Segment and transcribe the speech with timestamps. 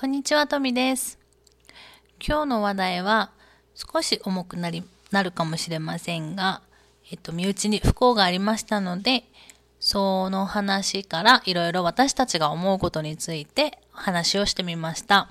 [0.00, 1.18] こんにちは、とみです。
[2.24, 3.32] 今日の話題は
[3.74, 6.62] 少し重くなり、なるかもしれませんが、
[7.10, 9.24] えっと、身内に不幸がありましたので、
[9.80, 15.30] その話からいろいろ私たちが思うことについて話をしてみました。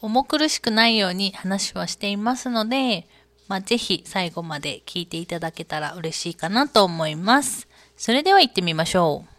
[0.00, 3.06] 重苦しくないように話はしていますので、
[3.46, 7.68] まあ、ぜひ最後まで聞いていただけたら嬉しいかなと思います。
[7.98, 9.31] それでは行ってみましょう。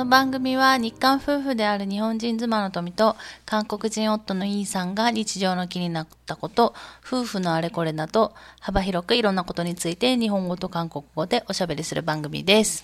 [0.00, 6.72] の番組は日韓夫婦である日本人妻の富と韓国人夫のイーさんが日常の気になったこと、
[7.06, 12.82] 夫婦のあれこれなど幅広くいろんなことについて日本語と韓国語でおしゃべりする番組です。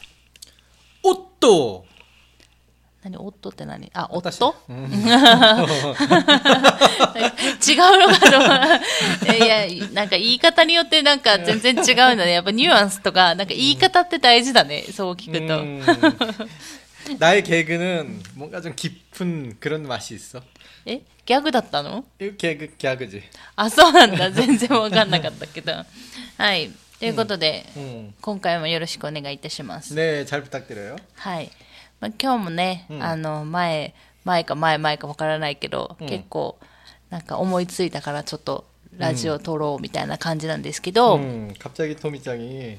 [1.02, 1.86] 옷도
[3.02, 3.16] 何？
[3.16, 3.90] 夫って何？
[3.94, 4.54] あ、私夫？
[4.68, 4.86] 違うの
[8.08, 8.48] かと思う。
[9.42, 11.86] いや、なんか言い方によってなんか全然違うん
[12.18, 12.32] だね。
[12.32, 14.82] やっぱニュアンスとか、なんか言い方って大事だね。
[14.92, 15.64] そう聞くと。
[17.09, 20.41] 음, 나의 개그는 뭔가 좀 깊은 그런 맛이 있어.
[20.85, 23.21] えギャグだったの 이거 개그 개그지.
[23.55, 24.31] あ、そうなんだ。
[24.31, 25.73] 全然わかんなかったけど。
[26.37, 26.71] はい。
[26.99, 28.13] ということで、 음.
[28.21, 29.93] 今回もよろしくお願いいたします。
[29.95, 30.95] 네, 잘 부탁드려요.
[31.15, 31.51] はい。
[31.99, 36.59] まあ、今日もね、うんあの、前、前か前々かわからないけど、うん結構、
[37.09, 38.65] なんか思いついたからちょっと
[38.97, 42.77] ラジオ撮ろうみたいな感じなんですけど、 음, 갑자기 토미짱이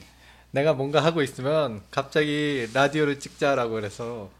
[0.52, 4.30] 내가 뭔가 하고 있으면 갑자기 라디오를 찍자라고 그래서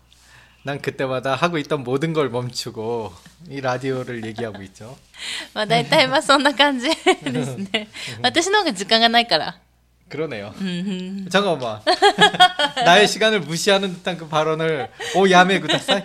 [0.64, 3.12] 난 그때마다 하고 있던 모든 걸 멈추고
[3.48, 4.96] 이 라디오를 얘기하고 있죠.
[5.54, 7.88] まあ大体まあそんな感じですね。
[8.22, 9.58] 私の方が時間がないから。
[10.08, 10.52] 그러네요.
[10.60, 10.70] うんう
[11.24, 11.80] ん、 잠깐만.
[12.84, 16.02] 나의 시간을 무시하는 듯한 그 발언을 오 야매 구다사이.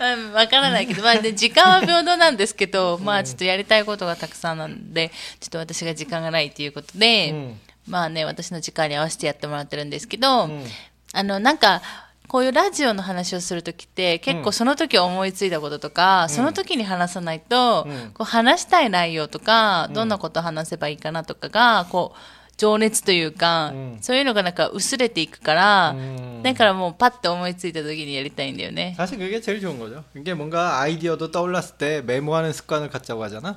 [0.00, 10.64] まあわからないけど、まあ、で時間は平等なんですけど、まあちょっとやりたいことがたくさんなんで、ちょっと私が時間がないっていうことで、うん まあね、私の時間に合わせてやってもらってるんですけど、ん
[11.12, 11.80] あの、なんか、
[12.28, 22.18] こういうラジオの話をするときって、結構その時思いついたこととか、その時に話さないと、うんこう話したい内容とか、どんなことを話せばいいかなとかが、こう、
[22.58, 28.94] 情熱というか、うんそういうのがなんか薄れていくから、うんだからもうパッと思いついた時にやりたいんだよね。
[28.98, 30.04] 사실 그게 제일 좋은 거죠.
[30.14, 33.56] 이게 뭔가 아이디어도 떠올랐을 때 메모하는 습관을 갖자고 하잖아.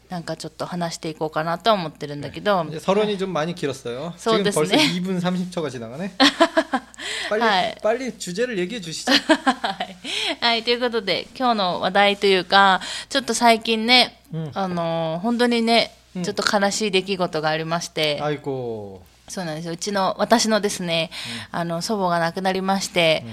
[0.10, 4.14] なんかちょっと話していこうかなとは思ってるんだけど、 이제 서론이 좀 많이 길었어요.
[4.16, 4.50] 지금 네.
[4.52, 4.86] 벌써 네.
[5.00, 6.12] 2분 30초가 지나가네.
[7.28, 7.74] 빨리 하이.
[7.82, 9.10] 빨리 주제를 얘기해 주시죠.
[9.12, 9.16] は
[9.82, 9.96] い。
[10.40, 19.00] はい、ということで、今日の話題というか、ちょっと最近ね、うんあのー本当にね、うんちょっと悲しい出来事がありまして、 아이고.
[19.28, 19.72] そうなんですよ。
[19.72, 21.10] うちの、私のですね、
[21.50, 23.24] あの、祖母が亡くなりまして、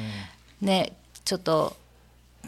[0.61, 0.65] 음.
[0.65, 0.93] ね、
[1.23, 1.75] ちょっと、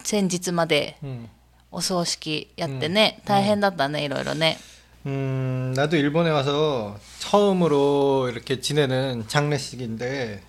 [0.03, 1.29] 先日まで 음.
[1.71, 4.57] お葬式やってね、大変だったね、いろいろね。
[5.05, 10.41] 음, 나도 일본에 와서 처음으로 이렇게 지내는 장례식인데,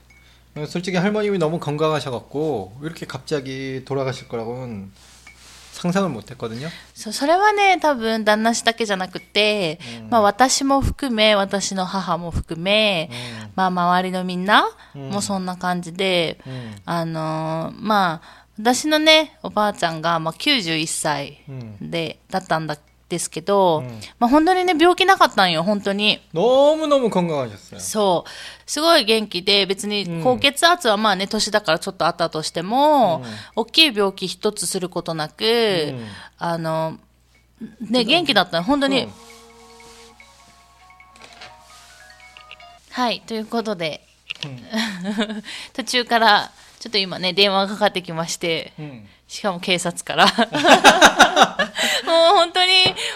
[0.56, 4.90] 어, 솔직히 할머님이 너무 건강하셔갖고, 이렇게 갑자기 돌아가실 거라고는
[5.72, 6.68] 상상을 못 했거든요.
[6.94, 14.64] そうそれはね、多分、旦那氏だけじゃなくて、うんまあ私も含め、私の母も含め、 음, まあ周りのみんな
[14.94, 21.39] うんもそんな感じで、 음, あのーまあ、 私のねおばあちゃんが、まあ、91歳
[21.81, 22.77] で、だったんだ
[23.09, 26.21] ですけど、うん、まあ、本当にね病気なかったんよ本当に。
[26.33, 28.29] どうもどうも考えですねそう。
[28.65, 35.45] すごい元気で別に高血圧はまあね、年だからちょっとあったとしても、うん、大きい病気一つすることなく、う
[35.93, 36.05] ん、
[36.37, 36.99] あの
[37.81, 39.09] ね元気だったの本当に、
[42.91, 44.05] はいということで、
[45.73, 49.05] 途中からちょっと今ね、電話がかかってきまして、 음.
[49.31, 50.25] しかも警察から。
[52.03, 52.71] もう本当に、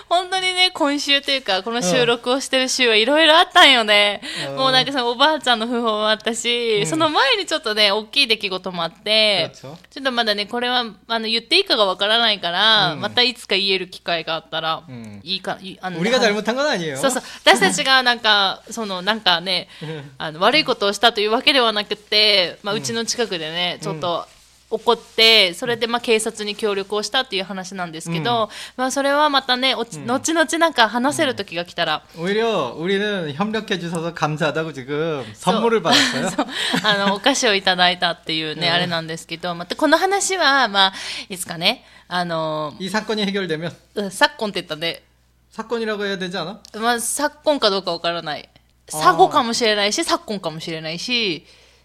[0.08, 4.22] 本当にね、今週というか、この収録をしてる週はいろいろあったんよね。
[4.50, 14.84] うん、もうなんかそのおばあちゃんの訃報もあったし、うん、その前にちょっとね、大きい出来事もあって、ちょっとまだね、これは、あの、言っていいかがわからないから、うん、またいつか言える機会があったら、
[15.22, 16.98] いいか、あの、俺が誰もないよ。
[16.98, 17.24] そうそう。
[17.44, 19.68] 私たちがなんか、その、なんかね、
[20.18, 24.30] あの、悪いことをしたというわけではなくて、まあ、うちの近くでね、ちょっと、
[24.75, 36.47] 起こってそれでまあ警察に協力をしたっていう話なんですけど、まあ、それはまたねおち後々なんか話せる時が来たら、 오히려 우리는 협력해 주셔서 감사하다고 지금 선물을 받았어요.
[36.85, 40.93] あのお菓子をいただいたっていうね、あれなんですけどまたこの話はまあ
[41.29, 45.03] いつかねあの 이 사건이 해결되면 うん昨今って言ったんで
[45.51, 46.61] 사건이라고 해야 되지 않아?
[46.77, 48.49] まあ、昨今かどうかわからない。
[48.89, 51.45] 昨後かもしれないし、昨今かもしれないし、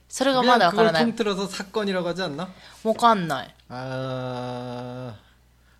[0.09, 1.03] それがまだわ 그냥 から 그걸 ない。
[1.05, 2.49] 통틀어서 사건이라고 하지 않나?
[2.83, 3.55] わかんない。
[3.69, 5.15] 아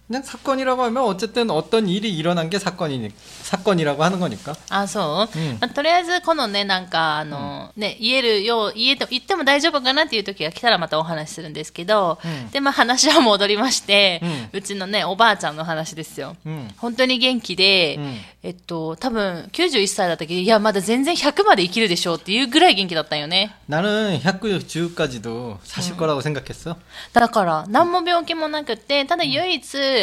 [0.09, 3.09] 그냥 사건이라고 하면 어쨌든 어떤 일이 일어난 게 사건이니
[3.41, 4.53] 사건이라고 하는 거니까.
[4.69, 14.21] あ、そう、うんまあとりあえず、このね、なんか、あの、ね、言えるよう、言えて、言っても大丈夫かなっていう時が来たらまたお話しするんですけど、うんで、まあ話は戻りまして、
[14.53, 16.35] ううちのね、おばあちゃんの話ですよ。
[16.45, 16.69] 음.
[16.77, 23.55] 本当に元気で、うんえっと、多分91歳だったけど、いや、まだ全然100まで生きるでしょうっていうぐらい元気だったんよね。
[23.67, 26.75] 나는 110까지도 사실 거라고 생각했어.
[27.13, 29.98] だから、何も病気もなくて、ただ唯一、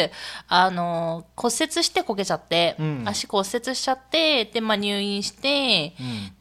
[0.48, 3.04] あの、骨折してこけちゃって、うん。
[3.06, 5.94] 足骨折しちゃって、で、まあ入院して、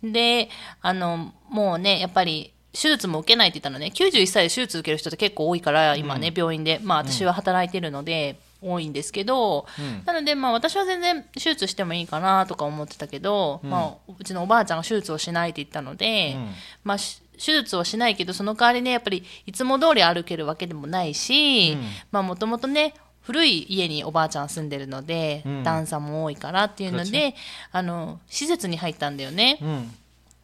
[0.03, 0.49] で、
[0.81, 10.03] あの、もうね、やっぱり、手術も受けないって言ったのね、91歳で手術受ける人って結構多いから、今ね、病院で、まあ私は働いてるので、多いんですけど、うん。
[10.05, 16.51] なので、まあ私は全然手術してもいいかなとか思ってたけど、まあうちのおばあちゃんが手術をしないって言ったので、うん。
[16.83, 21.77] まあし手術をしないけど、その代わりね、やっぱりいつも通り歩けるわけでもないし、
[22.11, 22.95] もともとね、
[23.27, 27.35] 古い家におばあちゃん住んでるので、段差も多いからっていうので
[27.73, 29.59] あの施設に入ったんだよね、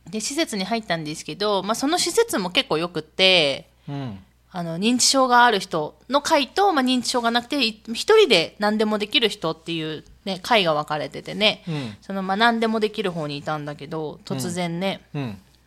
[0.10, 3.70] で施設に入ったんですけど、まあ、その施設も結構よくって、
[4.52, 11.64] あの認知症がある人の会と、まあ、認知症がなくて1人で何でもできる人っていうね、会が分かれててね、
[12.02, 15.02] そのまあ何でもできる方にいたんだけど突然ね、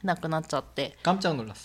[0.05, 0.99] 亡くなっちゃって。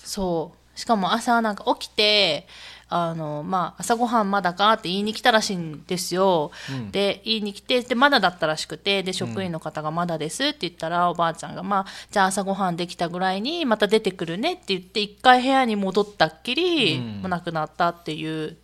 [0.08, 0.58] そう。
[0.75, 2.47] しかも朝なんか起きて、
[2.89, 6.53] あの、まあ、朝ごはんまだかって言いに来たらしいんですよ。
[6.71, 18.57] うんで、言いに来て、で、まだだったらしくて、で、職員の方がまだですって言ったら、おばあちゃんが、まあ、じゃあ朝ごはんできたぐらいにまた出てくるねって言って、一回部屋に戻ったっきり、うんもう亡くなったっていう、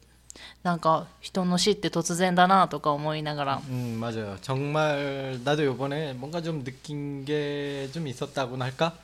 [0.62, 3.62] なんか、人の死って突然だなとか思いながら。
[3.69, 4.38] 음 맞아요.
[4.40, 8.94] 정말 나도 요번에 뭔가 좀 느낀 게 좀 있었다고나 할까?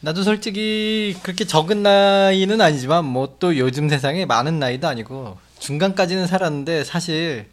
[0.00, 6.84] 나도 솔직히 그렇게 적은 나이는 아니지만 뭐 또 요즘 세상에 많은 나이도 아니고 중간까지는 살았는데
[6.84, 7.48] 사실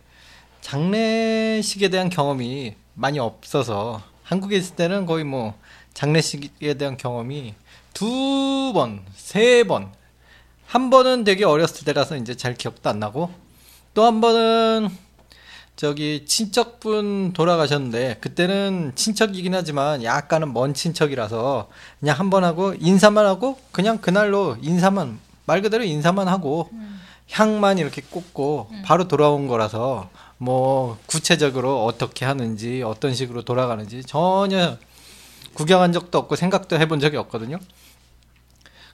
[0.62, 5.54] 장례식에 대한 경험이 많이 없어서 한국에 있을 때는 거의 뭐
[5.94, 7.54] 장례식에 대한 경험이
[7.94, 9.92] 두 번, 세 번,
[10.66, 13.32] 한 번은 되게 어렸을 때라서 이제 잘 기억도 안 나고
[13.94, 14.90] 또 한 번은
[15.76, 21.68] 저기 친척분 돌아가셨는데 그때는 친척이긴 하지만 약간은 먼 친척이라서
[22.00, 26.70] 그냥 한 번 하고 인사만 하고 그냥 그날로 인사만 말 그대로 인사만 하고
[27.32, 34.78] 향만 이렇게 꽂고 바로 돌아온 거라서 뭐 구체적으로 어떻게 하는지 어떤 식으로 돌아가는지 전혀
[35.56, 37.58] 구경한 적도 없고 생각도 해본 적이 없거든요.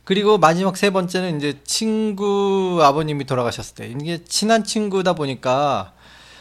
[0.03, 3.87] 그리고 마지막 세 번째는 이제 친구 아버님이 돌아가셨을 때.
[3.87, 5.93] 이게 친한 친구다 보니까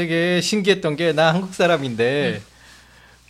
[0.00, 2.40] 되게 신기했던 게 나 한국 사람인데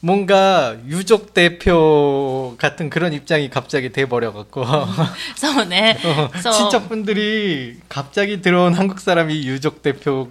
[0.01, 4.65] 뭔가 유족 대표 같은 그런 입장이 갑자기 돼 버려 갖고
[5.37, 5.97] そうね。
[6.43, 6.53] そう。
[6.53, 10.29] 친척분들이 갑자기 들어온 한국 사람이 유족 대표로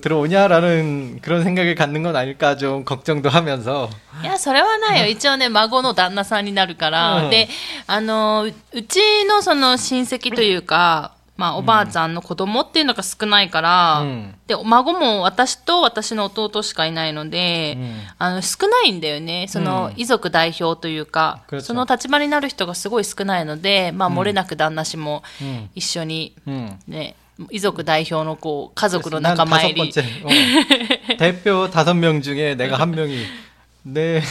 [0.00, 3.88] 들어오냐라는 그런 생각을 갖는 건 아닐까 좀 걱정도 하면서
[4.22, 5.06] いや、それはないよ。
[5.06, 7.24] 一応ね、孫の旦那さんになるから。
[7.24, 7.48] うんで、
[7.86, 19.46] あの、ううちのその親戚というか、 まあ、おばあちゃんの子供っていうのが少ないから、うんで、孫も私と私の弟しかいないので、うんあの、少ないんだよね。
[19.48, 26.78] その、うん遺族代表というか、 그렇죠 その立場になる人がすごい少ないので、まあ、漏れなく旦那氏もうん一緒に、 음.
[26.88, 27.16] ね、
[27.50, 29.92] 遺族代表のこう、家族の 난 仲間 다섯 入り。
[29.92, 31.16] 번째 어.
[31.18, 33.26] 대표 다섯 명 중에 내가 한 명이
[33.84, 34.22] 내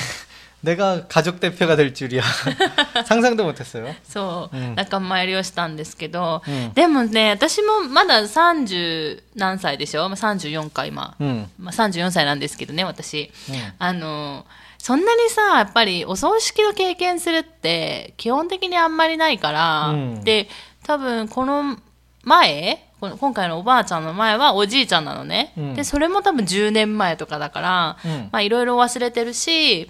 [0.63, 2.23] 내가 가족 대표가 될 줄이야
[3.05, 3.93] 상상도 못했어요.
[4.03, 11.15] そう、うん仲間入りをしたんですけど、うんでもね、私もまだ30何歳でしょまあ ?34 か今。
[11.19, 11.45] 음.
[11.59, 13.31] まあ、34歳なんですけどね、私。
[13.49, 14.45] うんあの、
[14.79, 20.47] そんなにさ、やっぱりお葬式の経験するって基本的にあんまりないから、うんで、
[20.83, 21.77] 多分この
[22.23, 25.53] 前、 この今回のおばあちゃんの前はおじいちゃんなのね。
[25.57, 29.89] うんで、それも多分10年前とかだから、うんまあいろいろ忘れてるし、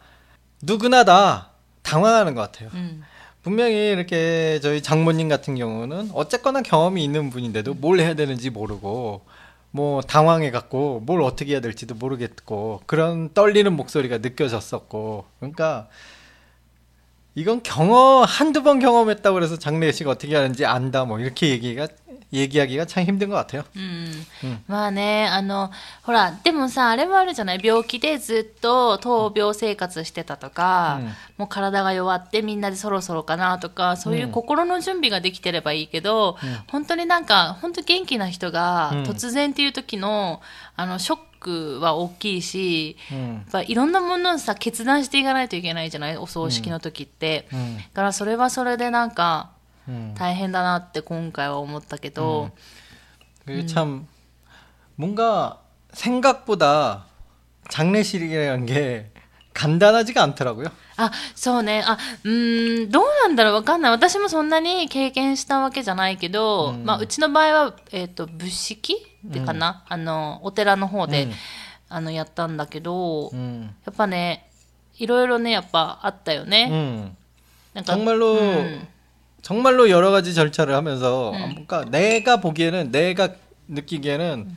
[0.63, 1.49] 누구나 다
[1.83, 3.03] 당황하는 것 같아요 うん。
[3.43, 9.21] 분명히 이렇게 저희 장모님 같은 경우는 어쨌거나 경험이 있는 분인데도 뭘 해야 되는지 모르고
[9.71, 15.87] 뭐 당황해 갖고 뭘 어떻게 해야 될지도 모르겠고 그런 떨리는 목소리가 느껴졌었고 그러니까
[17.33, 21.87] 이건 경험 한두 번 경험했다고 그래서 장례식 어떻게 하는지 안다 뭐 이렇게 얘기가
[22.32, 23.64] 얘기하기가 참 힘든 것 같아요.
[23.74, 25.70] うんうんまあね、あの、
[26.02, 36.38] ほら、でもさ、あれもあるじゃない病気でずっと闘病生活してたとか、うんもう体が弱ってみんなでそろそろかなとか、そういう心の準備ができてればいいけど、
[36.68, 40.40] 本当になんか、本当元気な人がうん突然っていう時の、
[40.76, 47.46] あの、ショックは大きいし、 음, やっぱいろんなものをさ、決断していかないといけないじゃないお葬式の時って。
[47.52, 49.56] 음, だからそれはそれでなんか、 음.
[50.16, 52.50] 大変だなって今回は思ったけど、
[53.46, 54.06] 그게 참
[54.96, 55.60] 뭔가
[55.92, 57.04] 생각보다
[57.68, 59.10] 장례식이라는 게
[59.54, 60.70] 간단하지가 않더라고요.
[60.98, 61.82] あ、そうね。
[61.86, 63.92] あ、うーん、どうなんだろうわかんない。
[63.92, 68.94] 私もそんなに経験したわけじゃないけど、うんまあ、うちの場合は、えっ、と、仏式
[69.28, 71.32] ってかな、あの、お寺の方で、うん
[71.88, 74.50] あの、やったんだけど、 음, やっぱね、
[74.98, 76.68] いろいろね、やっぱあったよね。
[76.70, 77.14] 음.
[77.74, 78.88] なんか、 정말로 うん、
[79.42, 81.52] 정말로 여러 가지 절차를 하면서 음.
[81.54, 83.30] 뭔가 내가 보기에는 내가
[83.68, 84.50] 느끼기에는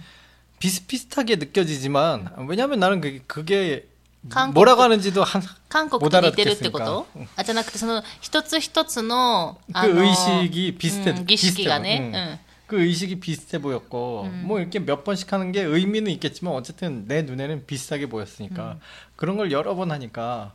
[0.59, 3.87] 비슷비슷하게 느껴지지만 왜냐면 나는 그게, 그게
[4.29, 11.83] 한국- 뭐라고 하는지도 한, 韓国 못 と似てるってこ 알아듣겠으니까 とあ、じゃなくて、その、一つ一つの、あ 그 の 의식이 비슷해 うん儀式が 비슷해요.
[11.83, 12.15] ね、 응.
[12.15, 12.39] うん。
[12.67, 17.65] 그 의식이 비슷해 보였고 뭐 이렇게 몇 번씩 하는 게 의미는 있겠지만 어쨌든 내 눈에는
[17.65, 18.77] 비슷하게 보였으니까
[19.15, 20.53] 그런 걸 여러 번 하니까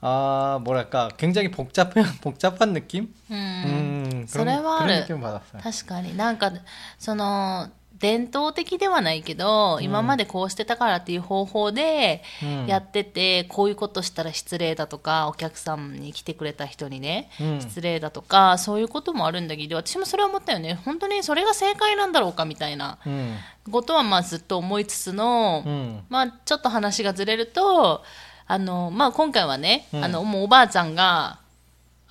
[0.00, 5.04] 아 뭐랄까 굉장히 복잡한 복잡한 느낌 うん 음, 그런, それはある。
[5.06, 5.62] 그런 느낌 받았어요.
[5.62, 6.52] 確かになんか
[6.98, 23.36] その伝統的ではないけど、今までこうしてたからっていう方法でうんやってて、こういうことしたら失礼だとかお客さんに来てくれた人にね、うん失礼だとかそういうこともあるんだけど私もそれは思ったよね本当にそれが正解なんだろうかみたいな 음,
[23.70, 28.02] ことはまあずっと思いつつの、 음, まあちょっと話がずれると
[28.48, 31.38] あの、まあ、今回はね、うんあのもうおばあちゃんが、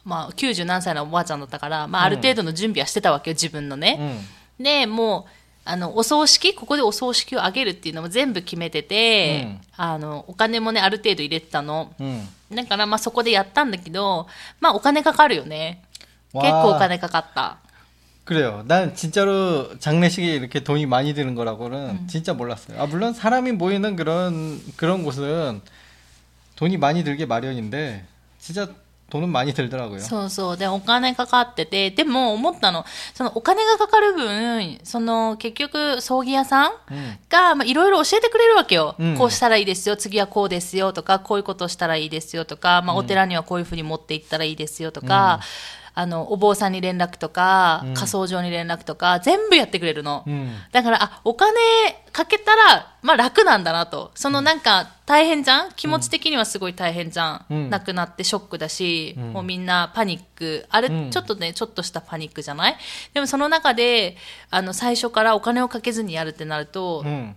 [0.03, 3.97] まあ、90何歳のおばあちゃんだったから、まあ、ある程度の準備はしてたわけよ自分のね。
[4.59, 5.31] 음, でもう
[5.65, 12.27] あのお葬式ここでお葬式をあげるっていうのも全部決めてて、うんあのお金もねある程度入れてたの 음.
[12.53, 14.27] だからまあそこでやったんだけど
[14.59, 15.81] まあお金かかるよね
[16.33, 17.57] 와, 結構お金かかった
[18.25, 18.63] 그래요.
[18.67, 22.81] 난 진짜로 장례식에 이렇게 돈이 많이 드는 거라고는 진짜 몰랐어요.
[22.81, 25.61] 아 물론 사람이 모이는 그런 그런 곳은
[26.57, 28.05] 돈이 많이 들게 마련인데
[28.39, 28.67] 진짜
[29.09, 29.99] 돈은 많이 들더라고요.
[29.99, 45.41] そうそうでお金かかっててでも思ったのそのお金がかかる分その結局葬儀屋さん 음, がまあいろいろ教えてくれるわけよ、うんこうしたらいいですよ次はこうですよとかこういうことをしたらいいですよとか、まあ、お寺にはこういうふうに持っていったらいいですよとか、
[45.97, 51.51] あのお坊さんに連絡とか、うん火葬場に連絡とか全部やってくれるの、 음, だからあお金
[52.11, 62.75] かけたら、まあ、楽なんだなとそのなんか大変じゃん気持ち的にはすごい大変じゃん、うん亡くなってショックだし、うんもうみんなパニックあれ、うんちょっとねちょっとしたパニックじゃない
[63.13, 64.17] でもその中で
[64.49, 67.35] あの最初からお金をかけずにやるってなると、 음.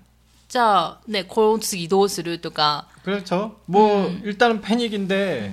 [0.49, 3.57] じゃあねこの次どうするとか 그렇죠.
[3.67, 5.53] 뭐 일단은 패닉인데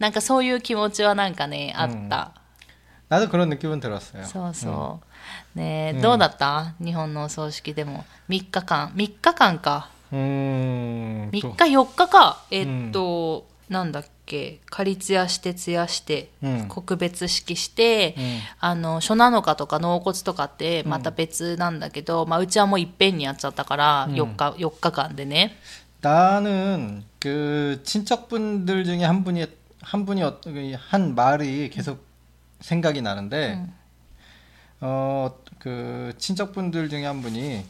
[0.00, 2.32] なんかそういう気持ちはなんかねあった、
[3.08, 4.24] 나도 그런 느낌은 들었어요.
[4.24, 5.00] そうそ
[5.54, 25.56] う、ねえうんどうだった日本のお葬式でも3日間3日間か 음, 3 또, 日4日かえっと、 なんだっけ仮ツヤしてツヤして、うん告別式して、うんあの初7日とか納骨とかってまた別なんだけど、まあ、うちはもういっぺんにやっちゃったから、うん4日4日間でね
[26.02, 29.44] 나는 그 친척분들 중에 한 분이
[29.81, 30.39] 한 분이 어-
[30.89, 32.05] 한 말이 계속
[32.59, 33.73] 생각이 나는데 음.
[34.79, 37.63] 어그 친척분들 중에 한 분이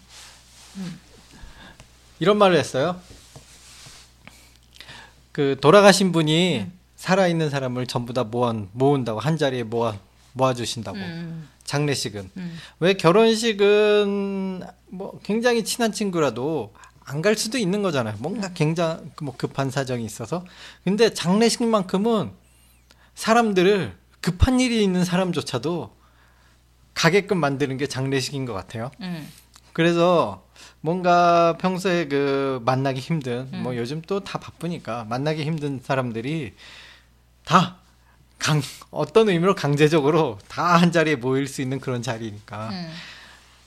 [2.20, 3.00] 이런 말을 했어요.
[5.32, 9.98] 그 돌아가신 분이 살아 있는 사람을 전부 다 모아 모은다고 한 자리에 모아
[10.34, 12.58] 모아 주신다고 음, 장례식은 음.
[12.80, 16.74] 왜 결혼식은 뭐 굉장히 친한 친구라도
[17.12, 18.16] 안 갈 수도 있는 거잖아요.
[18.20, 20.46] 뭔가 굉장히 뭐 급한 사정이 있어서.
[20.84, 22.32] 근데 장례식만큼은
[23.16, 25.96] 사람들을 급한 일이 있는 사람조차도
[26.94, 28.92] 가게끔 만드는 게 장례식인 것 같아요.
[29.02, 29.28] 음.
[29.74, 30.46] 그래서
[30.82, 33.64] 뭔가 평소에 그 만나기 힘든 음.
[33.64, 36.54] 뭐 요즘 또 다 바쁘니까 만나기 힘든 사람들이
[37.46, 37.78] 다
[38.40, 42.92] 강, 어떤 의미로 강제적으로 다 한 자리에 모일 수 있는 그런 자리니까 음.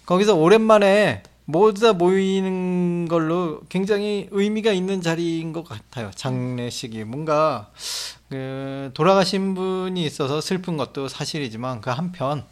[0.06, 6.10] 거기서 오랜만에 모두 다 모이는 걸로 굉장히 의미가 있는 자리인 것 같아요.
[6.14, 7.70] 장례식이 뭔가
[8.30, 12.44] 그 돌아가신 분이 있어서 슬픈 것도 사실이지만 그 한편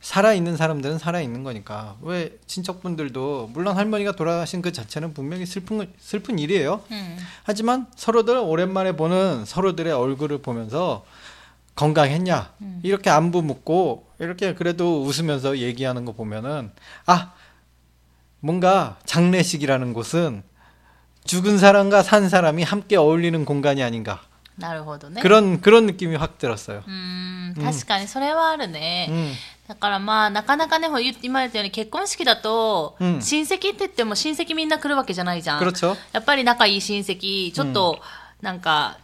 [0.00, 5.78] 살아 있는 사람들은 살아 있는 거니까 왜 친척분들도 물론 할머니가 돌아가신 그 자체는 분명히 슬픈
[5.78, 6.82] 거- 슬픈 일이에요.
[6.92, 7.18] 음.
[7.42, 11.04] 하지만 서로들 오랜만에 보는 서로들의 얼굴을 보면서
[11.74, 12.80] 건강했냐 음.
[12.82, 16.70] 이렇게 안부 묻고 이렇게 그래도 웃으면서 얘기하는 거 보면은
[17.06, 17.32] 아
[18.39, 20.43] 뭔가 장례식이라는 곳은
[21.25, 24.21] 죽은 사람과 산 사람이 함께 어울리는 공간이 아닌가
[24.57, 26.83] なるほどね 그런 그런 느낌이 확 들었어요.
[26.87, 29.33] うん確かにそれはあるね、 음,
[29.67, 35.97] だからまあなかなかねほら言今言ったように結婚式だと、うん親戚って言っても親戚みんな来るわけじゃないじゃん 그렇죠.
[36.13, 37.99] やっぱり仲いい親戚ちょっと
[38.41, 38.97] なんか、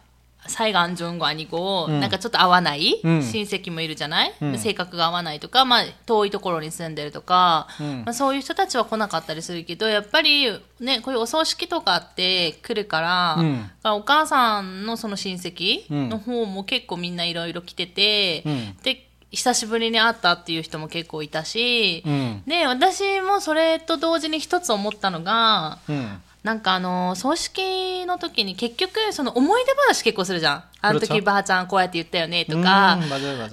[0.47, 1.99] サイガンジョンゴアニゴ、うん。
[1.99, 3.23] なんかちょっと合わない、うん。
[3.23, 4.57] 親戚もいるじゃない、うん。
[4.57, 8.03] 性格が合わないとか、まあ、遠いところに住んでるとか、うん。
[8.05, 10.49] まあ、そういう人たちは来なかったりするけどやっぱり
[10.79, 13.71] ねこういうお葬式とかって来るから、うん。
[13.83, 18.77] お母さんのその親戚の方も結構みんないろいろ来てて、うん。
[18.83, 30.63] で久しぶりに会ったっていう人も結構いたし、 음, で私もそれと同時に一つ思ったのが 음, なんかあの、葬式の時に結局その思い出話結構するじゃん。
[30.79, 32.97] あの時ばあちゃんこうやって言ったよねとか、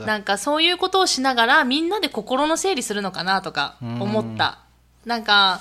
[0.07, 4.61] なんかそういうことをしながらみんなで心の整理するのかなとか思った。
[5.05, 5.61] なんか、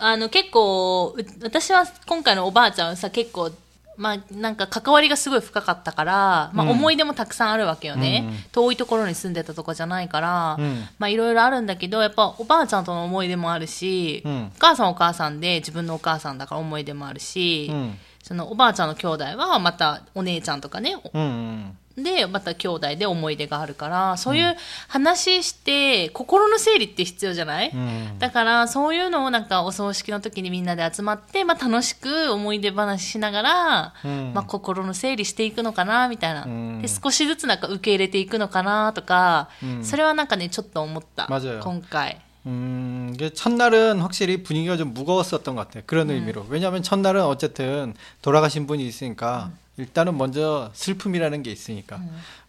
[0.00, 3.52] あの結構、私は今回のおばあちゃんさ結構
[3.96, 6.70] まあなんか関わりがすごい深かったから、まあうん。
[6.70, 8.24] 思い出もたくさんあるわけよね。
[8.26, 8.34] うん。
[8.52, 10.88] 遠いところに住んでたとかじゃないから、うん。
[10.98, 14.52] まあいろいろあるんだけど、やっぱおばあちゃんとの思い出もあるし、うん。
[14.54, 24.55] お母さんはお母さんで自分のお母さんだから思い出もあるし、 음, そのおばあちゃんの兄弟はまたお姉ちゃんとかね、 음, でまた兄弟で思い出があるからそういう
[24.87, 34.31] 話して、心の整理って必要じゃない、 음, だからそういうのをなんかお葬式の時にみんなで集まって、まあ、楽しく思い出話しながら、 음.
[34.33, 42.17] まあ、心の整理していくのかなみたいな、うんで少しずつなんか受け入れていくのかなとか、うんそれはなんかねちょっと思った、 맞아요 今回。
[42.45, 45.83] 음, 이게 첫날은 확실히 분위기가 좀 무거웠었던 것 같아요.
[45.85, 46.45] 그런 의미로.
[46.47, 52.00] 왜냐하면 첫날은 어쨌든 돌아가신 분이 있으니까 일단은 먼저 슬픔이라는 게 있으니까.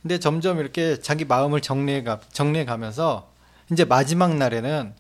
[0.02, 3.32] 근데 점점 이렇게 자기 마음을 정리해 가, 정리해 가면서
[3.72, 4.94] 이제 마지막 날에는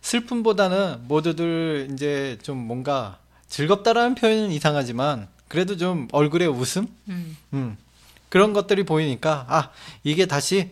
[0.00, 3.18] 슬픔보다는 모두들 이제 좀 뭔가
[3.48, 6.86] 즐겁다라는 표현은 이상하지만 그래도 좀 얼굴에 웃음?
[7.08, 7.76] うん、 음,
[8.28, 9.70] 그런 것들이 보이니까 아
[10.04, 10.70] 이게 다시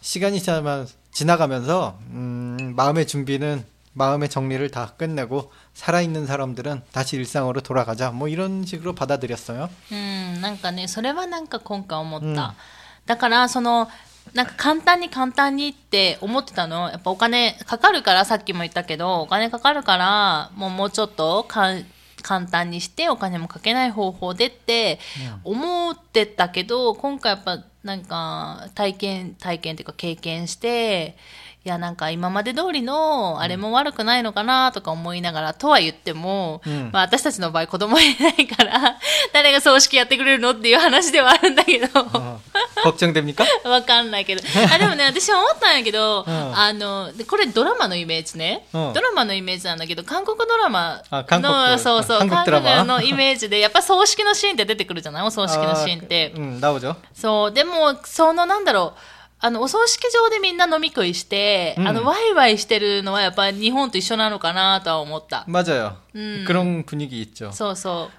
[0.00, 8.11] 시간이 지나면- 지나가면서 음, 마음의 준비는 마음의 정리를 다 끝내고 살아있는 사람들은 다시 일상으로 돌아가자
[8.11, 9.69] 뭐 이런 식으로 받아들였어요.
[9.91, 12.27] うん、なんかね、それはなんか今回思った。
[12.27, 12.35] うん
[13.05, 13.87] だから、その、
[14.33, 16.89] なんか簡単に簡単にって思ってたの。
[16.89, 21.73] やっぱお金かかるから、さっきも言ったけど、お金かかるから、もうもうちょっとか
[22.23, 24.99] 簡単にしてお金もかけない方法でって
[25.43, 31.16] 思ってたけど、今回やっぱ なんか体験、体験っていうか経験して、
[31.64, 36.90] いやなんか今まで通りのあれも悪くないのかなとか思いながら、とは言っても、うん。
[36.92, 38.98] まあ私たちの場合子供いないから、
[39.32, 42.38] 誰が葬式やってくれるのっていう話ではあるんだけど、 어,
[42.83, 43.45] 걱정됩니까?
[43.63, 44.41] わかんないけど。
[44.73, 48.65] あ、でもね、私は思ったんやけど、うんあの、でこれドラマのイメージね。
[48.73, 56.33] うんドラマのイメージなんだけど、韓国ドラマあ韓国の、そうそう、韓韓国ドラマ国のイメージで、やっぱ葬式のシーンって出てくるじゃないお葬式のシーンって。
[56.35, 56.95] 아, 음, 나오죠.
[57.13, 58.99] そう、でも、そのなんだろう、
[59.41, 65.43] あの、お葬式場でみんな飲み食いして、うんあの、ワイワイしてるのはやっぱ日本と一緒なのかなとは思った。
[65.47, 65.93] 맞아요.
[66.15, 66.45] 음.
[66.47, 67.51] 그런 분위기 있죠.
[67.51, 68.11] そうそう。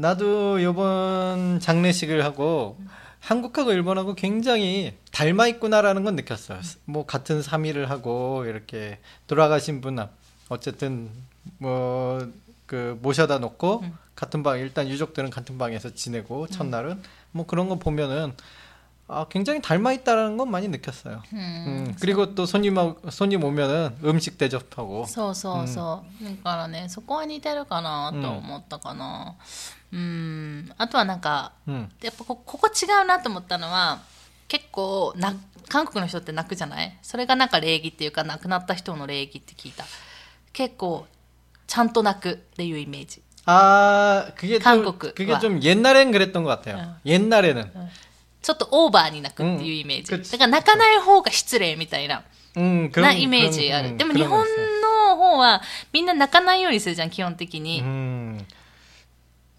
[0.00, 2.76] 나도 이번 장례식을 하고
[3.28, 6.60] 한국하고 일본하고 굉장히 닮아 있구나라는 건 느꼈어요.
[6.84, 9.98] 뭐 같은 3일을 하고 이렇게 돌아가신 분
[10.48, 11.10] 어쨌든
[11.58, 13.98] 뭐 그 모셔다 놓고 음.
[14.14, 18.32] 같은 방 일단 유족들은 같은 방에서 지내고 첫날은 뭐 그런 거 보면은
[19.06, 21.22] 아 굉장히 닮아 있다라는 건 많이 느꼈어요.
[21.30, 22.74] うん 음, 그리고 또 손님
[23.10, 29.34] 손님 오면은 음식 대접하고 そうそうそう、だからねそこは似てるかなと思ったかな
[29.92, 31.88] うんあとはなんか 음.
[32.02, 34.00] やっぱこここ違うなと思ったのは
[34.48, 35.34] 結構な
[35.68, 39.84] 韓国の人って泣くじゃないそれがなんか礼儀っていうか亡くなった人の礼儀って聞いた
[40.52, 41.06] 結構
[41.66, 45.38] ちゃんと泣くっていうイメージ 아 그게 좀 한국 그게 와.
[45.38, 46.76] 좀 옛날엔 그랬던 것 같아요.
[46.78, 46.94] 응.
[47.04, 47.70] 옛날에는
[48.42, 52.22] ちょっとオーバーに泣くっていうイメージ、うんだから泣かない方が失礼みたいな
[52.56, 54.80] 음, なイメージある、 음, でも 그런 日 거 本 있어요.
[55.08, 58.46] の方はみんな泣かないようにするじゃん基本的に、 음, なん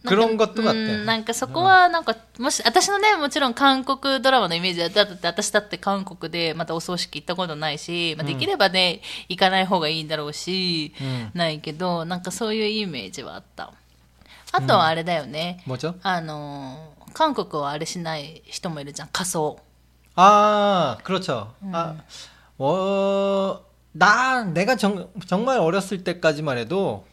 [0.05, 1.05] クロンゴとかって。
[1.05, 10.95] なんかそこは、なんか、もし、私のね、もちろん韓国ドラマのイメージだって、私だって韓国でまたお葬式行ったことないし、まあ、できればね、行かない方がいいんだろうし、
[11.35, 13.73] ないけど、なんかそういうイメージはあった。
[14.53, 15.65] あとはあれだよね。
[16.03, 19.59] あの、韓国はあれしない人もいるじゃん、仮装。
[20.17, 21.49] ああ、그렇 죠。
[21.73, 21.95] あ、
[22.59, 23.61] 어
[23.99, 27.05] あ、내가정정말어렸을때까지만해도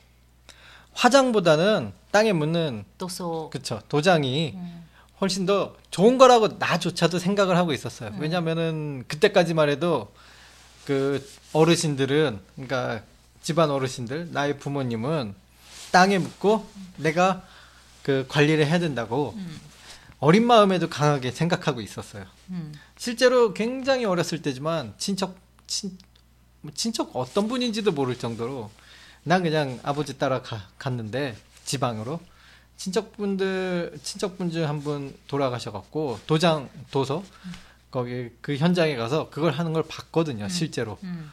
[0.97, 4.83] 화장보다는 땅에 묻는 도소 그쵸 도장이 음.
[5.21, 8.09] 훨씬 더 좋은 거라고 나조차도 생각을 하고 있었어요.
[8.09, 8.17] 음.
[8.19, 10.11] 왜냐면은 그때까지만 해도
[10.85, 13.03] 그 어르신들은 그러니까
[13.43, 15.35] 집안 어르신들 나의 부모님은
[15.91, 16.93] 땅에 묻고 음.
[16.97, 17.43] 내가
[18.01, 19.61] 그 관리를 해야 된다고 음.
[20.19, 22.25] 어린 마음에도 강하게 생각하고 있었어요.
[22.49, 22.73] 음.
[22.97, 25.35] 실제로 굉장히 어렸을 때지만 친척
[25.67, 25.97] 친
[26.61, 28.69] 뭐 친척 어떤 분인지도 모를 정도로
[29.26, 32.20] 난 그냥 아버지 따라 가, 갔는데 지방으로
[32.76, 37.22] 친척분들 친척분 중 한 분 돌아가셔갖고 도장 도서
[37.90, 41.30] 거기 그 현장에 가서 그걸 하는 걸 봤거든요 실제로 うん。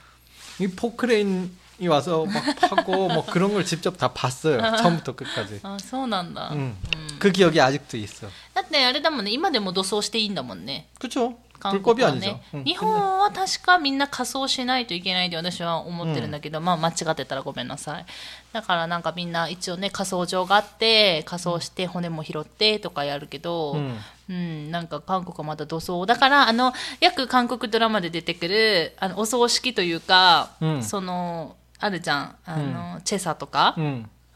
[0.59, 6.51] 이 포크레인이 와서 막 파고 뭐 그런 걸 직접 다 봤어요 처음부터 끝까지 あ、そうなんだ。
[6.53, 6.75] 음.
[7.17, 10.87] 그 기억이 아직도 있어 だってあれだもんね、今でも土葬していいんだもんね。
[10.99, 18.06] 그쵸 韓国はね、日本は確かみんな仮装しないといけないで私は思ってるんだけど、うん、まあ間違ってたらごめんなさい。
[18.52, 23.96] だからなんかみんな一応ね仮装場があって仮装して骨も拾ってとかやるけど、うん、
[24.28, 30.50] うん、なんか韓国はまだ土葬だからあの約韓国ドラマで出てくるあのお葬式というか、
[30.82, 32.36] そのあるじゃん。
[32.46, 33.76] あの、チェサとか、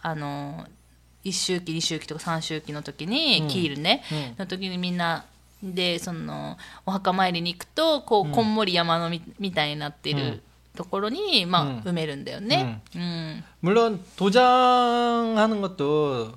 [0.02, 0.66] あの
[1.24, 4.02] 1周期2周期とか3周期の時に、キールね、
[4.38, 5.24] の時にみんな
[5.61, 10.43] でそのお墓参りに行くとこう、こんもり山のみみたいになってる
[10.75, 12.81] ところに、まあうん埋めるんだよね。
[12.95, 16.33] うん 물론 도장하는 것도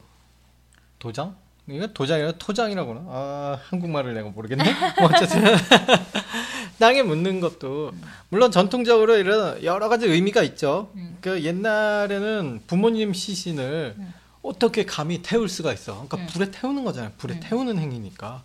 [0.99, 1.35] 도장?
[1.69, 3.01] 이거 도장이라 토장이라고나?
[3.09, 4.65] 아 한국말을 내가 모르겠네.
[5.01, 5.43] 뭐 어쨌든
[6.79, 7.93] 땅에 묻는 것도
[8.29, 10.91] 물론 전통적으로 이런 여러 가지 의미가 있죠.
[11.21, 13.97] 그 옛날에는 부모님 시신을
[14.43, 16.07] 어떻게 감히 태울 수가 있어?
[16.09, 17.13] 그러니까 불에 태우는 거잖아요.
[17.19, 18.45] 불에 태우는 행위니까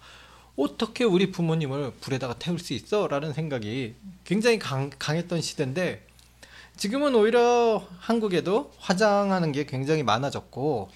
[0.55, 3.95] 어떻게 우리 부모님을 불에다가 태울 수 있어?라는 생각이
[4.25, 6.05] 굉장히 강, 강했던 시대인데
[6.77, 10.89] 지금은 오히려 한국에도 화장하는 게 굉장히 많아졌고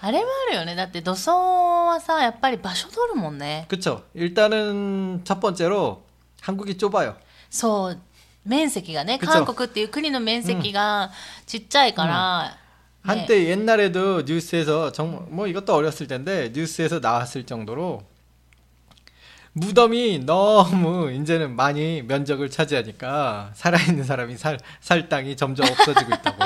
[0.00, 6.04] あれもあるよねだって土葬はさやっぱり場所取るもんね 그쵸 일단은 첫 번째로
[6.40, 7.16] 한국이 좁아요
[7.50, 7.98] そう
[8.44, 11.10] 面積がね 그쵸 韓国っていう国の面積が
[11.46, 12.68] ちっちゃいから、ね
[13.02, 18.02] 한때 옛날에도 뉴스에서 정말 뭐 이것도 어렸을 텐데 뉴스에서 나왔을 정도로
[19.54, 26.44] 무덤이 너무 이제는 많이 면적을 차지하니까 살아있는 사람이 살, 살 땅이 점점 없어지고 있다고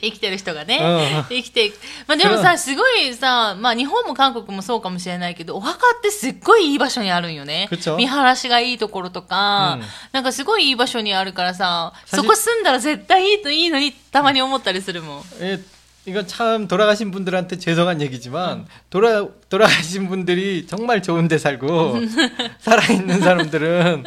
[0.00, 1.78] 生きてる人がね、うん生きていく。
[2.08, 7.96] まあでもさ、すごいさ、まあ日本も韓国もそうかもしれないけど、お墓ってすっごいいい場所にあるんよねくちょ。
[7.96, 15.22] 見晴らしがいいところとか、うんなんかすごいいい場所にあるからさ、사실 そこ住んだら絶対いいといいのに、たまに思ったりするもん。
[15.40, 15.60] 예,
[16.06, 21.96] 이건 참 돌아가신 분들한테 죄송한 얘기지만 돌아 돌아가신 분들이 정말 좋은데 살고
[22.60, 24.04] 살아있는 사람들은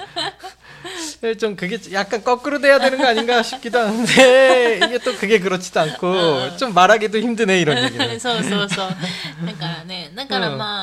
[1.23, 5.81] 예, 좀 그게 약간 거꾸로 돼야 되는 거 아닌가 싶기도 하는데 이게 또 그게 그렇지도
[5.81, 8.19] 않고 좀 말하기도 힘드네 이런 얘기는.
[8.19, 8.89] そうそうそう。
[9.45, 10.82] だからね、だからま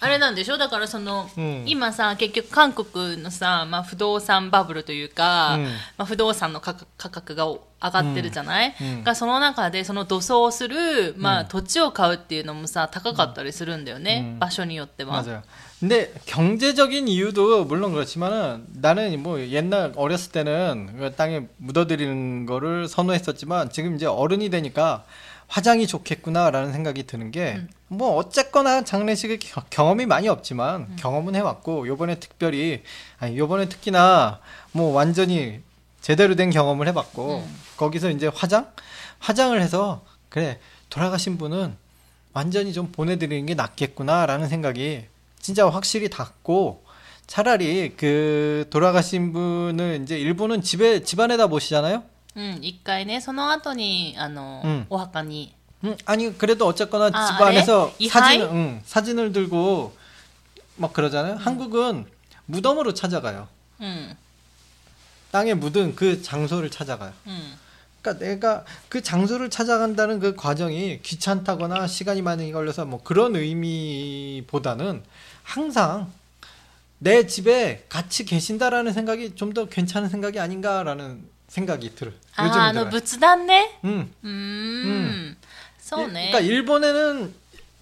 [0.00, 14.22] あれなんでしょだからその、うん今さ、結局韓国のさ、まあ不動産バブルというか、うんまあ不動産の価格価格が上がってるじゃない、うんがその中でその土葬する、まあ土地を買うっていうのもさ、高かったりするんだよね。
[14.34, 15.22] うん場所によっては。
[15.22, 15.42] 맞아요.
[15.80, 23.68] 근데 경제적인 이유도 물론 그렇지만은 나는 뭐 옛날 어렸을 때는 그 땅에 묻어드리는 거를 선호했었지만
[23.68, 25.04] 지금 이제 어른이 되니까
[25.49, 27.57] 화장이 좋겠구나라는 생각이 드는 게
[27.91, 32.83] 뭐 어쨌거나 장례식을 겨- 경험이 많이 없지만 경험은 해왔고 요번에 특별히
[33.17, 34.39] 아니 요번에 특히나
[34.73, 35.61] 뭐 완전히
[35.99, 38.71] 제대로 된 경험을 해봤고 거기서 이제 화장?
[39.17, 40.59] 화장을 해서 그래
[40.91, 41.75] 돌아가신 분은
[42.33, 45.05] 완전히 좀 보내드리는 게 낫겠구나라는 생각이
[45.41, 46.83] 진짜 확실히 닿고
[47.25, 52.03] 차라리 그 돌아가신 분을 이제 일본은 집에 집안에다 모시잖아요.
[52.36, 55.52] うん、一回ね、その後に、あの、うんお墓に、
[55.84, 57.94] 음, 아니 그래도 어쨌거나 아, 집안에서 그래?
[57.98, 58.48] 이 사진 하이?
[58.50, 59.94] 응, 사진을 들고
[60.76, 61.36] 막 그러잖아요.
[61.36, 62.06] 한국은
[62.46, 63.48] 무덤으로 찾아가요.
[63.80, 64.16] うん、
[65.30, 67.12] 땅에 묻은 그 장소를 찾아가요.
[67.26, 67.52] うん、
[68.02, 75.02] 그러니까 내가 그 장소를 찾아간다는 그 과정이 귀찮다거나 시간이 많이 걸려서 뭐 그런 의미보다는
[75.42, 76.10] 항상
[76.98, 82.14] 내 집에 같이 계신다라는 생각이 좀 더 괜찮은 생각이 아닌가라는 생각이 들어요.
[82.36, 82.90] あー、あ 요즘은 の 들어요.
[82.90, 83.80] 仏壇ね。
[83.84, 84.10] 음.
[84.22, 85.36] うーん、
[85.78, 86.30] そうね。
[86.32, 87.34] 그러니까 일본에는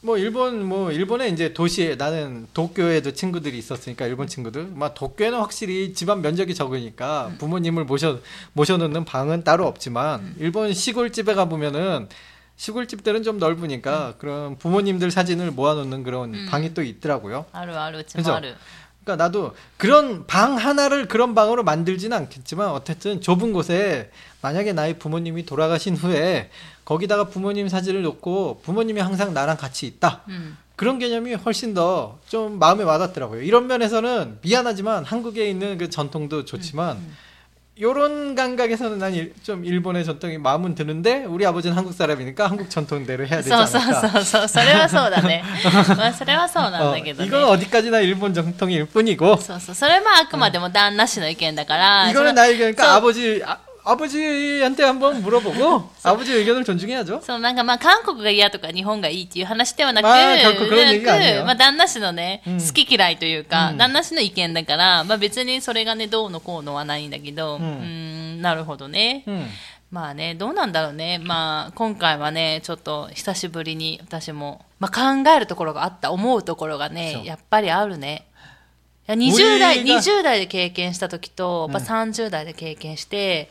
[0.05, 5.94] 뭐 일본 뭐 일본에 이제 도시에 나는 도쿄에도 친구들이 있었으니까 일본 친구들 막 도쿄에는 확실히
[5.94, 8.18] 집안 면적이 적으니까 부모님을 모셔
[8.55, 12.09] 모셔놓는 방은 따로 없지만 일본 시골집에 가 보면은
[12.57, 16.46] 시골집들은 좀 넓으니까 그런 부모님들 사진을 모아놓는 그런 음.
[16.51, 17.46] 방이 또 있더라고요.
[17.53, 18.40] あるある、うち 그죠?
[19.08, 25.46] 그러니까 나도 그런 방 하나를 그런 방으로 만들지는 않겠지만 어쨌든 좁은 곳에 만약에 나의 부모님이
[25.46, 26.50] 돌아가신 후에
[26.84, 30.24] 거기다가 부모님 사진을 놓고 부모님이 항상 나랑 같이 있다.
[30.28, 30.58] 음.
[30.76, 33.41] 그런 개념이 훨씬 더 좀 마음에 와닿더라고요.
[33.41, 37.17] 이런 면에서는 미안하지만 한국에 있는 그 전통도 좋지만 음, 음.
[37.81, 43.38] 요런 감각에서는 난 좀 일본의 전통이 마음은 드는데 우리 아버지는 한국 사람이니까 한국 전통대로 해야
[43.40, 44.01] 되지 そうそう 않을까.
[44.11, 45.42] そうそう、それはそうだね。
[45.96, 47.27] まあ、それはそうなん 어, だけどね。
[47.29, 52.11] 이건 어디까지나 일본 전통일 뿐이고 そうそう、それはあくまでも旦那氏の意見だから。
[52.11, 57.20] 이거는 その 나의 의견이니까 저- 아버지 아, 아버지한테 한번 물어보고 아버지 의견을 존중해야죠.
[57.25, 69.25] そう、なんかまあ、韓国が嫌とか日本がいいっていう話ではなく、まあ결코 그런얘기가아니에요 まあ、旦那氏のね、うん好き嫌いというか、うん旦那氏の意見だから、まあ別にそれがね、どうのこうのはないんだけど、ううんん、んなるほどね。
[69.27, 69.46] 음.
[69.90, 71.18] まあね、どうなんだろうね。
[71.18, 78.27] まあ、今回はね、ちょっと久しぶりに私も、まあ考えるところがあった、思うところがそね、うやっぱりあるね。
[79.09, 83.51] いや20代、俺が20代で経験した時と、やっぱ30代で経験して、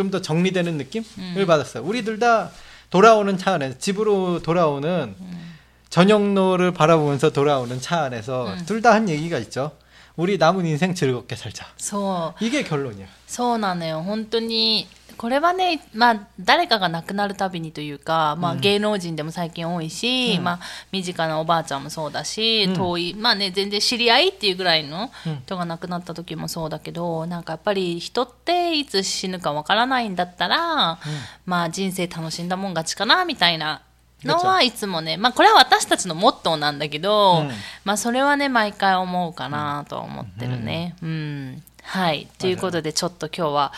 [0.00, 1.44] 좀 더 정리되는 느낌을 음.
[1.46, 1.82] 받았어요.
[1.82, 2.50] 우리들 다
[2.90, 5.54] 돌아오는 차 안에서 집으로 돌아오는 음.
[5.90, 8.64] 전역로를 바라보면서 돌아오는 차 안에서 음.
[8.66, 9.72] 둘 다 한 얘기가 있죠.
[10.16, 11.66] 우리 남은 인생 즐겁게 살자.
[11.78, 12.44] そう。
[12.44, 13.06] 이게 결론이야.
[13.26, 14.02] そうなのよ。
[14.02, 14.86] 本当に、
[15.17, 20.43] これはね、まあ、誰かが亡くなるたびにというか、まあ、芸能人でも最近多いし、うん。
[20.43, 20.59] まあ、
[20.91, 22.73] 身近なおばあちゃんもそうだし、うん。
[22.73, 25.41] 遠い、まあね、全然知り合いっていうぐらいのうん。
[25.45, 30.99] 人が亡くなった時もそうだけど、なんかやっぱり人っていつ死ぬかわからないんだったら、
[31.45, 33.81] まあ、人生楽しんだもん勝ちかな、みたいな。
[34.23, 37.49] のはいつもね、まあこれは私たちのモットーなんだけど、うん。
[37.83, 40.95] まあそれはね、毎回思うかなとは思ってるね。
[41.01, 41.63] うん。
[41.82, 42.26] はい。
[42.38, 43.72] ということで、ちょっと今日は、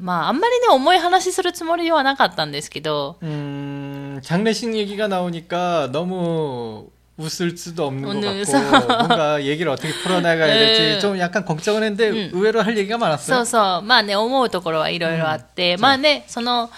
[0.00, 6.86] まああんまりね、重い話するつもりではなかったんですけど、 음, 장례식 얘기가 나오니까 너무
[7.18, 11.00] 웃을 수도 없는 것 오늘 같고 뭔가 얘기를 어떻게 풀어나가야 될지 음.
[11.00, 12.30] 좀 약간 걱정은 했는데 음.
[12.32, 13.42] 의외로 할 얘기가 そ 많았어요.
[13.42, 16.70] うそう、まあね、思うところはいろいろあって、まあね、その、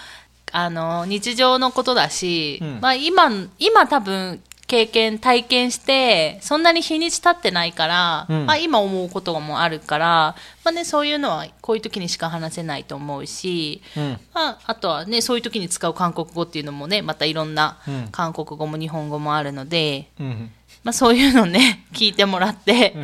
[0.51, 3.29] あの、日常のことだし、うんまあ今、
[3.59, 17.80] 今多分、 経験体験してそんなに日にち経ってないから、うん、あ今思うこともあるから、まあね、そういうのはこういう時にしか話せないと思うし、うん、まあ、あとは、ね、そういう時に使う韓国語っていうのもねまたいろんな
[18.12, 20.52] 韓国語も日本語もあるので、うん、
[20.84, 22.94] まあ、そういうのね聞いてもらって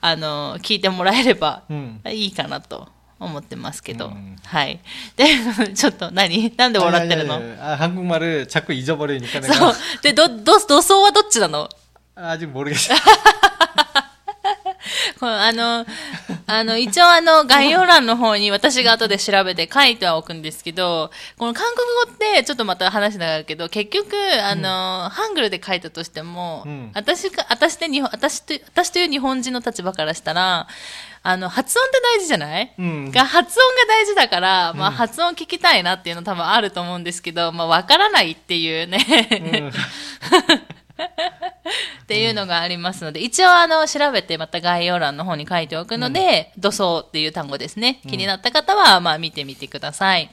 [0.00, 1.64] あの聞いてもらえれば
[2.08, 2.86] いいかなと。
[3.19, 4.79] 思ってますけど、うんはい。
[5.15, 5.25] で、
[5.75, 7.61] ちょっと何なんで笑ってるの 아니, 아니, 아니.
[7.61, 9.75] 아, 한국말을 자꾸 잊어버리니까 そ 내가 う。
[10.01, 11.69] で、ど、ど、土葬はどっちなの
[12.15, 12.93] 아직 모르겠어.
[15.20, 15.86] このあの、
[16.46, 26.90] あの、一応あの、概要欄の方に私が後で調べて書いてはおくんですけど、この韓国語って、ちょっとまた話長いけど、結局、あの、ハングルで書いたとしても、うん。
[26.94, 30.68] 私が、私で日本、私と、私という日本人の立場からしたら、
[31.22, 33.10] あの、発音って大事じゃない、うん。
[33.10, 38.98] が発音が大事だから、まあ、発音聞きたいなっていうの多分あると思うんですけど、まあ、わからないっていうね、
[40.95, 48.01] っ ていうのがありますので、一応あの、調べてまた概要欄の方に書いておくので、土葬っていう単語ですね。
[48.07, 50.29] 気になった方は、まあ見てみてください。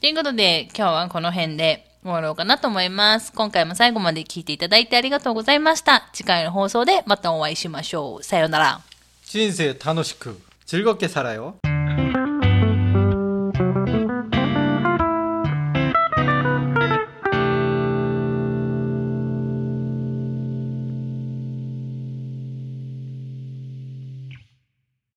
[0.00, 3.32] ということで、今日はこの辺で終わろうかなと思います。
[3.32, 6.08] 今回も最後まで聞いていただいてありがとうございました。
[6.12, 8.22] 次回の放送でまたお会いしましょう。
[8.22, 8.80] さようなら。
[9.24, 11.63] 人生楽しく즐겁게 살아요.